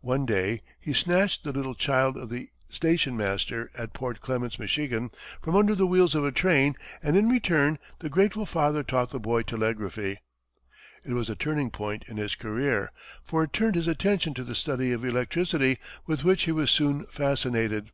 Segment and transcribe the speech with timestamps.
[0.00, 5.10] One day, he snatched the little child of the station master at Port Clements, Michigan,
[5.42, 9.20] from under the wheels of a train, and in return the grateful father taught the
[9.20, 10.16] boy telegraphy.
[11.04, 12.90] It was the turning point in his career,
[13.22, 17.04] for it turned his attention to the study of electricity, with which he was soon
[17.10, 17.90] fascinated.